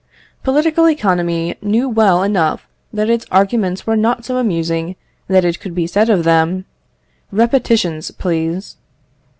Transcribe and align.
Political 0.41 0.89
economy 0.89 1.55
knew 1.61 1.87
well 1.87 2.23
enough 2.23 2.67
that 2.91 3.07
its 3.07 3.27
arguments 3.29 3.85
were 3.85 3.95
not 3.95 4.25
so 4.25 4.37
amusing 4.39 4.95
that 5.27 5.45
it 5.45 5.59
could 5.59 5.75
be 5.75 5.85
said 5.85 6.09
of 6.09 6.23
them, 6.23 6.65
repetitions 7.31 8.09
please. 8.09 8.77